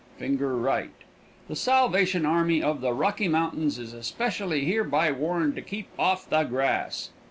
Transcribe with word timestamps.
[finger 0.17 0.57
right] 0.57 0.89
The 1.47 1.55
Salvation 1.55 2.25
Army 2.25 2.63
of 2.63 2.81
the 2.81 2.91
Rocky 2.91 3.27
Mountains 3.27 3.77
is 3.77 3.93
especially 3.93 4.65
hereby 4.65 5.11
warned 5.11 5.55
to 5.57 5.61
keep 5.61 5.89
off 5.99 6.27
the 6.27 6.43
Grass! 6.43 7.11